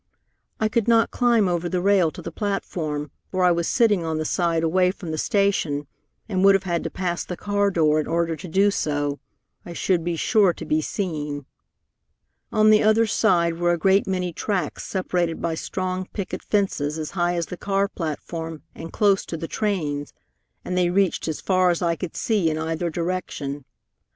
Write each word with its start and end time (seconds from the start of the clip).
I 0.59 0.67
could 0.67 0.87
not 0.87 1.11
climb 1.11 1.47
over 1.47 1.69
the 1.69 1.79
rail 1.79 2.09
to 2.09 2.23
the 2.23 2.31
platform, 2.31 3.11
for 3.29 3.43
I 3.43 3.51
was 3.51 3.67
sitting 3.67 4.03
on 4.03 4.17
the 4.17 4.25
side 4.25 4.63
away 4.63 4.89
from 4.89 5.11
the 5.11 5.17
station, 5.19 5.85
and 6.27 6.43
would 6.43 6.55
have 6.55 6.63
had 6.63 6.83
to 6.85 6.89
pass 6.89 7.23
the 7.23 7.37
car 7.37 7.69
door 7.69 7.99
in 7.99 8.07
order 8.07 8.35
to 8.35 8.47
do 8.47 8.71
so. 8.71 9.19
I 9.63 9.73
should 9.73 10.03
be 10.03 10.15
sure 10.15 10.53
to 10.53 10.65
be 10.65 10.81
seen. 10.81 11.45
"On 12.51 12.71
the 12.71 12.81
other 12.81 13.05
side 13.05 13.59
were 13.59 13.73
a 13.73 13.77
great 13.77 14.07
many 14.07 14.33
tracks 14.33 14.87
separated 14.87 15.39
by 15.39 15.53
strong 15.53 16.07
picket 16.13 16.41
fences 16.41 16.97
as 16.97 17.11
high 17.11 17.35
as 17.35 17.45
the 17.45 17.55
car 17.55 17.87
platform 17.87 18.63
and 18.73 18.91
close 18.91 19.23
to 19.27 19.37
the 19.37 19.47
trains, 19.47 20.13
and 20.65 20.75
they 20.75 20.89
reached 20.89 21.27
as 21.27 21.41
far 21.41 21.69
as 21.69 21.83
I 21.83 21.95
could 21.95 22.15
see 22.15 22.49
in 22.49 22.57
either 22.57 22.89
direction. 22.89 23.65